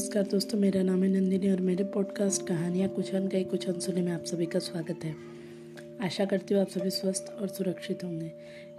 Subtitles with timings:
[0.00, 4.12] नमस्कार दोस्तों, मेरा नाम है नंदिनी और मेरे पॉडकास्ट कहानियाँ कुछ अनकई कुछ अनसुने में
[4.12, 5.14] आप सभी का स्वागत है।
[6.02, 8.30] आशा करती हूँ आप सभी स्वस्थ और सुरक्षित होंगे।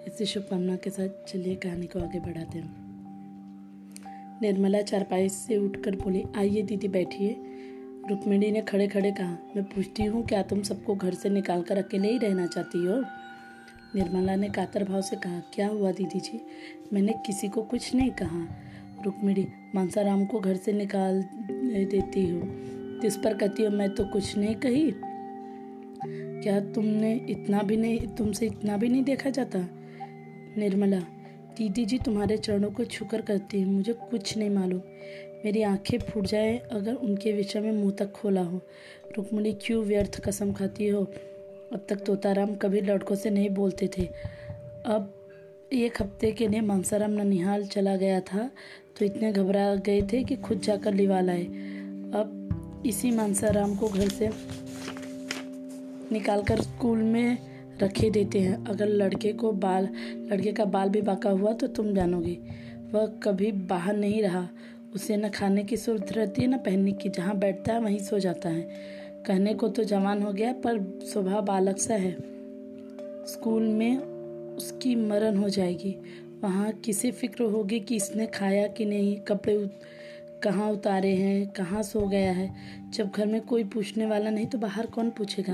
[0.07, 6.23] इसी शुभकामना के साथ चलिए कहानी को आगे बढ़ाते हैं। निर्मला चारपाई से उठकर बोली,
[6.37, 7.35] आइए दीदी बैठिए।
[8.09, 11.77] रुक्मिणी ने खड़े खड़े कहा, मैं पूछती हूँ, क्या तुम सबको घर से निकाल कर
[11.77, 13.01] अकेले ही रहना चाहती हो?
[13.95, 16.41] निर्मला ने कातर भाव से कहा, क्या हुआ दीदी जी?
[16.93, 18.47] मैंने किसी को कुछ नहीं कहा।
[19.05, 21.23] रुक्मिणी मानसाराम को घर से निकाल
[21.85, 22.41] देती हो।
[23.07, 24.93] इस पर कहती हो, मैं तो कुछ नहीं कही।
[26.43, 29.59] क्या तुमने इतना भी नहीं, तुमसे इतना भी नहीं देखा जाता?
[30.57, 30.99] निर्मला,
[31.57, 34.81] दीदी जी तुम्हारे चरणों को छुकर करती हूँ, मुझे कुछ नहीं मालूम।
[35.45, 38.61] मेरी आँखें फूट जाए अगर उनके विषय में मुँह तक खोला हो।
[39.17, 41.03] रुक्मिणी क्यों व्यर्थ कसम खाती हो?
[41.73, 44.05] अब तक तोताराम कभी लड़कों से नहीं बोलते थे।
[44.85, 45.13] अब
[45.73, 48.51] एक हफ़्ते के लिए मानसाराम ननिहाल चला गया था।
[48.99, 54.09] तो इतने घबरा गए थे कि खुद जाकर लिवा लाए अब इसी मानसाराम को घर
[54.09, 54.29] से
[56.11, 57.37] निकालकर स्कूल में
[57.83, 59.89] रखे देते हैं। अगर लड़के को बाल,
[60.31, 62.37] लड़के का बाल भी बाका हुआ तो तुम जानोगे,
[62.91, 64.47] वह कभी बाहर नहीं रहा।
[64.95, 68.19] उसे न खाने की सूरत रहती है, न पहनने की। जहाँ बैठता है, वहीं सो
[68.19, 68.61] जाता है।
[69.27, 72.11] कहने को तो जवान हो गया, पर स्वभाव बालक सा है।
[73.27, 73.97] स्कूल में
[74.55, 75.95] उसकी मरण हो जाएगी।
[76.43, 79.17] वहाँ किसे फ़िक्र होगी कि इसने खाया कि नहीं?
[79.17, 79.79] कपड़े उत,
[80.43, 81.47] कहाँ उतारे हैं?
[81.47, 82.55] कहाँ सो गया है?
[82.89, 85.53] जब घर में कोई पूछने वाला नहीं तो बाहर कौन पूछेगा?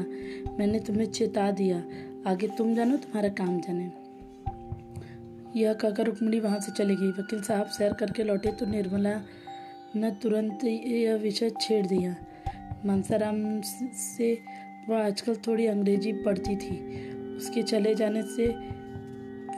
[0.59, 1.83] मैंने तुम्हें चेता दिया।
[2.27, 3.91] आगे तुम जानो तुम्हारा काम जाने।
[5.59, 9.21] यह कहकर रुक्मणी वहाँ से चली गई। वकील साहब सैर करके लौटे तो निर्मला
[9.97, 12.15] न तुरंत यह विषय छेड़ दिया।
[12.85, 14.39] मानसाराम से
[14.89, 16.77] वह आजकल थोड़ी अंग्रेज़ी पढ़ती थी।
[17.37, 18.76] उसके चले जाने से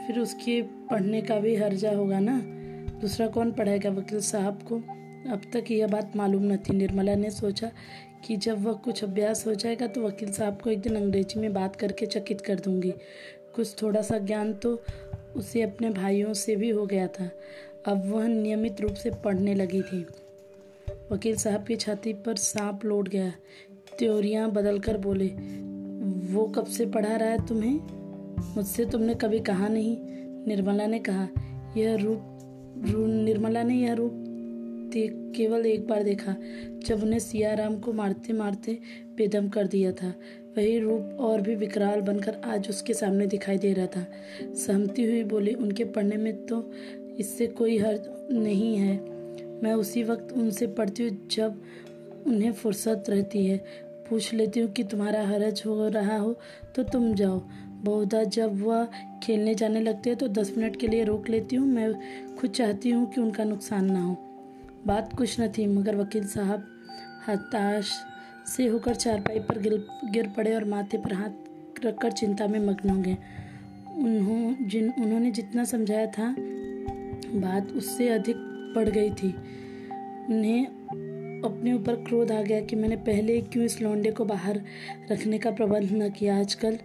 [0.10, 2.40] फिर उसके पढ़ने का भी हर्जा होगा ना।
[3.02, 4.76] दूसरा कौन पढ़ाएगा वकील साहब को?
[5.32, 7.70] अब तक यह बात मालूम न थी। निर्मला ने सोचा
[8.26, 11.54] कि जब वह कुछ अभ्यास हो जाएगा तो वकील साहब को एक दिन अंग्रेज़ी में
[11.54, 12.94] बात करके चकित कर दूँगी।
[13.56, 14.74] कुछ थोड़ा सा ज्ञान तो
[15.36, 17.30] उसे अपने भाइयों से भी हो गया था।
[17.88, 20.06] अब वह नियमित रूप से पढ़ने लगी थी।
[21.12, 23.32] वकील साहब की छाती पर सांप लौट गया।
[24.00, 25.28] त्योरियाँ बदल कर बोले,
[26.34, 27.99] वो कब से पढ़ा रहा है तुम्हें?
[28.56, 29.98] मुझसे तुमने कभी कहा नहीं।
[30.48, 31.28] निर्मला ने कहा
[31.78, 34.26] यह रूप रू, निर्मला ने यह रूप
[35.36, 36.36] केवल एक बार देखा
[36.86, 38.78] जब उन्हें सियाराम को मारते मारते
[39.18, 40.08] बेदम कर दिया था।
[40.58, 44.06] वही रूप और भी विकराल बनकर आज उसके सामने दिखाई दे रहा था।
[44.56, 46.72] सहमती हुई बोली उनके पढ़ने में तो
[47.20, 48.98] इससे कोई हर्ज नहीं है।
[49.64, 51.62] मैं उसी वक्त उनसे पढ़ती हूँ जब
[52.28, 53.58] उन्हें फुर्सत रहती है।
[54.10, 56.38] पूछ लेती हूँ कि तुम्हारा हरज हो रहा हो
[56.76, 57.42] तो तुम जाओ।
[57.84, 58.88] बहुधा जब वह
[59.24, 62.90] खेलने जाने लगते हैं तो दस मिनट के लिए रोक लेती हूँ। मैं खुद चाहती
[62.90, 64.18] हूँ कि उनका नुकसान ना हो।
[64.88, 66.66] बात कुछ न थी, मगर वकील साहब
[67.28, 67.92] हताश
[68.48, 72.90] से होकर चारपाई पर गिर गिर पड़े और माथे पर हाथ रखकर चिंता में मग्न
[72.90, 73.18] हो गए।
[73.98, 76.36] उन्हों, जिन, उन्होंने जितना समझाया था,
[77.36, 78.36] बात उससे अधिक
[78.76, 79.36] बढ़ गई थी।
[80.30, 80.66] उन्हें
[81.46, 84.62] अपने ऊपर क्रोध आ गया कि मैंने पहले क्यों इस लौंडे को बाहर
[85.12, 86.78] रखने का प्रबंध न किया। आजकल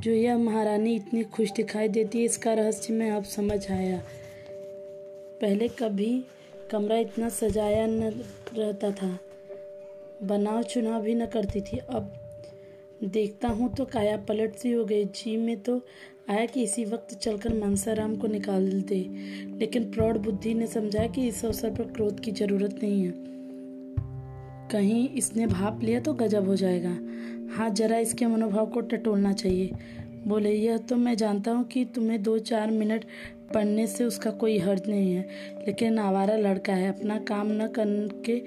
[0.00, 4.02] जो यह महारानी इतनी खुश दिखाई देती है, इसका रहस्य में अब समझ आया।
[5.40, 6.24] पहले कभी
[6.70, 8.22] कमरा इतना सजाया न
[8.58, 9.18] रहता था।
[10.22, 12.12] बनाव चुनाव भी न करती थी। अब
[13.04, 15.80] देखता हूँ तो काया पलट सी हो गई। जी में तो
[16.30, 19.06] आया कि इसी वक्त चलकर मनसाराम को निकाल दे।
[19.58, 23.14] लेकिन प्रौढ़ बुद्धि ने समझा कि इस अवसर पर क्रोध की ज़रूरत नहीं है।
[24.68, 26.98] कहीं इसने भाप लिया तो गजब हो जाएगा।
[27.50, 29.70] हाँ जरा इसके मनोभाव को टटोलना चाहिए।
[30.26, 33.04] बोले, यह तो मैं जानता हूँ कि तुम्हें दो चार मिनट
[33.54, 35.22] पढ़ने से उसका कोई हर्ज नहीं है,
[35.66, 38.38] लेकिन आवारा लड़का है, अपना काम न करके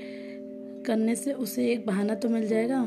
[0.84, 2.86] करने से उसे एक बहाना तो मिल जाएगा।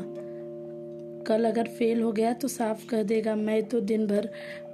[1.27, 4.29] कल अगर फेल हो गया तो साफ़ कह देगा, मैं तो दिन भर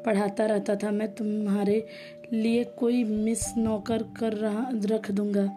[0.06, 1.86] पढ़ाता रहता था, मैं तुम्हारे
[2.34, 5.50] लिए कोई मिस नौकर कर रहा, रख दूँगा।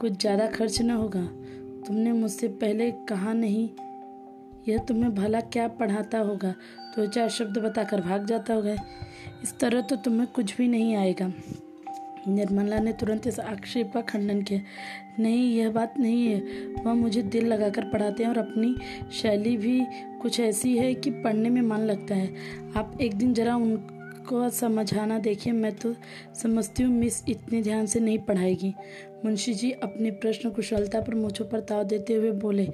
[0.00, 1.24] कुछ ज़्यादा खर्च ना होगा।
[1.86, 3.68] तुमने मुझसे पहले कहा नहीं
[4.68, 6.54] यह तुम्हें भला क्या पढ़ाता होगा?
[6.96, 8.76] तो चार शब्द बताकर भाग जाता होगा।
[9.42, 11.32] इस तरह तो तुम्हें कुछ भी नहीं आएगा।
[12.28, 14.60] निर्मला ने तुरंत इस आक्षेप का खंडन किया।
[15.18, 18.74] नहीं, यह बात नहीं है। वह मुझे दिल लगाकर पढ़ाते हैं और अपनी
[19.12, 19.86] शैली भी
[20.22, 22.34] कुछ ऐसी है कि पढ़ने में मन लगता है।
[22.76, 25.94] आप एक दिन ज़रा उनको समझाना देखिए। मैं तो
[26.42, 28.74] समझती हूँ मिस इतने ध्यान से नहीं पढ़ाएगी।
[29.24, 32.68] मुंशी जी अपनी प्रश्न कुशलता पर मुझों पर ताव देते हुए बोले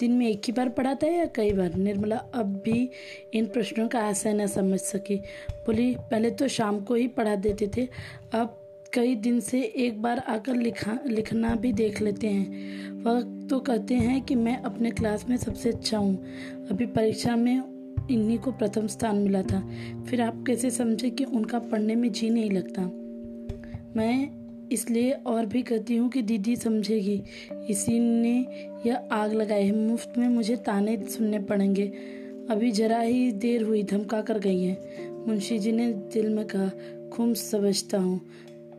[0.00, 1.74] दिन में एक ही बार पढ़ाता है या कई बार?
[1.74, 2.90] निर्मला, अब भी
[3.34, 5.16] इन प्रश्नों का आशय न समझ सकी।
[5.50, 7.88] बोली, पहले तो शाम को ही पढ़ा देते थे।
[8.34, 8.56] अब
[8.92, 12.50] कई दिन से एक बार आकर लिखा, लिखना भी देख लेते हैं।
[13.02, 16.24] वह तो कहते हैं कि मैं अपने क्लास में सबसे अच्छा हूँ।
[16.70, 17.56] अभी परीक्षा में
[18.10, 19.70] इन्हीं को प्रथम स्थान मिला था।
[20.08, 22.82] फिर आप कैसे समझे कि उनका पढ़ने में जी नहीं लगता?
[23.96, 24.39] मैं
[24.72, 27.22] इसलिए और भी कहती हूँ कि दीदी समझेगी।
[27.70, 28.46] इसी ने
[28.86, 31.92] यह आग लगाई। है मुफ़्त में मुझे ताने सुनने पड़ेंगे।
[32.50, 34.80] अभी जरा ही देर हुई, धमका कर गई है।
[35.26, 36.68] मुंशी जी ने दिल में कहा
[37.08, 38.20] खूब समझता हूँ।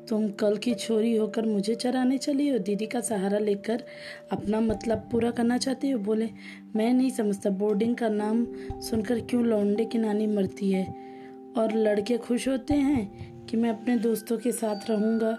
[0.09, 3.83] तुम कल की छोरी होकर मुझे चराने चली हो। दीदी का सहारा लेकर
[4.31, 5.99] अपना मतलब पूरा करना चाहती हो?
[5.99, 6.29] बोले,
[6.75, 8.47] मैं नहीं समझता। बोर्डिंग का नाम
[8.79, 10.95] सुनकर क्यों लौंडे की नानी मरती है?
[11.57, 15.37] और लड़के खुश होते हैं कि मैं अपने दोस्तों के साथ रहूँगा?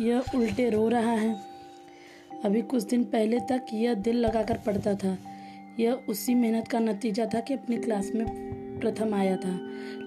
[0.00, 1.36] यह उल्टे रो रहा है।
[2.44, 5.18] अभी कुछ दिन पहले तक यह दिल लगाकर पढ़ता था।
[5.80, 8.26] यह उसी मेहनत का नतीजा था कि अपनी क्लास में
[8.80, 9.60] प्रथम आया था।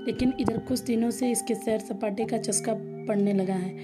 [0.06, 2.74] लेकिन इधर कुछ दिनों से इसके सैर सपाटे का चस्का
[3.08, 3.78] पड़ने लगा है।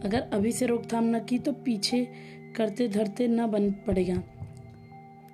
[0.00, 2.08] अगर अभी से रोकथाम न की तो पीछे
[2.56, 4.22] करते धरते न बन पड़ेगा।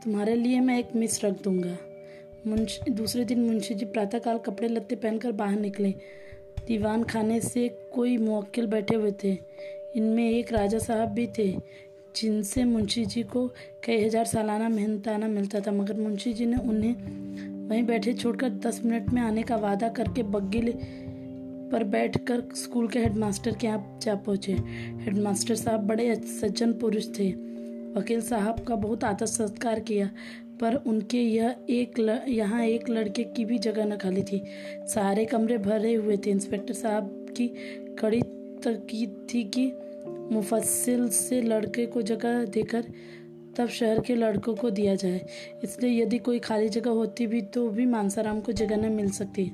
[0.04, 1.78] तुम्हारे लिए मैं एक मिस रख दूँगा।
[2.46, 5.94] मुंशी, दूसरे दिन मुंशी जी प्रातःकाल कपड़े लत्ते पहनकर बाहर निकले।
[6.66, 9.34] दीवान खाने से कोई मुवक्किल बैठे हुए थे।
[9.96, 11.50] इनमें एक राजा साहब भी थे,
[12.14, 13.46] जिनसे मुंशी जी को
[13.84, 18.80] कई हज़ार सालाना मेहनताना मिलता था, मगर मुंशी जी ने उन्हें वहीं बैठे छोड़कर दस
[18.84, 20.72] मिनट में आने का वादा करके बग्गिल
[21.72, 27.30] पर बैठकर स्कूल के हेडमास्टर के यहाँ जा पहुँचे। हेडमास्टर साहब बड़े सज्जन पुरुष थे।
[27.94, 30.08] वकील साहब का बहुत आदर सत्कार किया,
[30.60, 31.98] पर उनके यह एक
[32.28, 34.42] यहाँ एक लड़के की भी जगह न खाली थी।
[34.88, 37.46] सारे कमरे भरे हुए थे। इंस्पेक्टर साहब की
[38.00, 38.20] कड़ी
[38.64, 39.66] तकीद थी कि
[40.32, 42.92] मुफस्सिल से लड़के को जगह देकर
[43.56, 45.26] तब शहर के लड़कों को दिया जाए।
[45.64, 49.44] इसलिए यदि कोई खाली जगह होती भी तो भी मानसाराम को जगह न मिल सकती,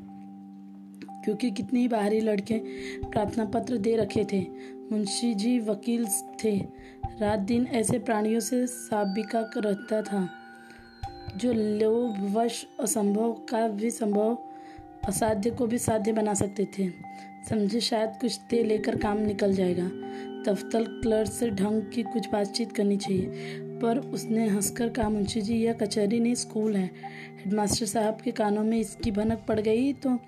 [1.25, 2.59] क्योंकि कितने ही बाहरी लड़के
[3.03, 4.41] प्रार्थना पत्र दे रखे थे।
[4.91, 6.06] मुंशी जी वकील
[6.45, 6.56] थे।
[7.21, 10.29] रात दिन ऐसे प्राणियों से साबिका रहता था,
[11.37, 14.37] जो लोभवश असंभव का भी संभव
[15.09, 16.89] असाध्य को भी साध्य बना सकते थे।
[17.51, 19.91] समझे, शायद कुछ दे लेकर काम निकल जाएगा।
[20.47, 23.27] दफ्तर क्लर्क से ढंग की कुछ बातचीत करनी चाहिए।
[23.83, 26.91] पर उसने हंसकर कहा, मुंशी जी, यह कचहरी नहीं, स्कूल है।
[27.45, 30.19] हेडमास्टर साहब के कानों में इसकी भनक पड़ गई तो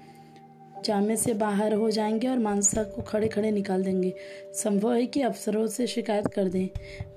[0.85, 4.15] जामे से बाहर हो जाएँगे और मानसा को खड़े खड़े निकाल देंगे।
[4.55, 6.69] संभव है कि अफसरों से शिकायत कर दें।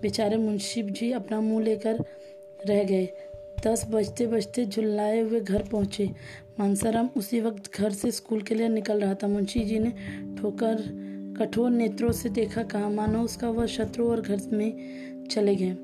[0.01, 2.03] बेचारे मुंशी जी अपना मुँह लेकर
[2.65, 3.09] रह गए।
[3.65, 6.09] दस बजते बजते झुल्लाए हुए घर पहुँचे।
[6.59, 9.89] मानसाराम उसी वक्त घर से स्कूल के लिए निकल रहा था। मुंशी जी ने
[10.41, 10.75] ठोकर,
[11.39, 15.77] कठोर नेत्रों से देखा कहा मानो उसका वह शत्रु और घर में चले गए।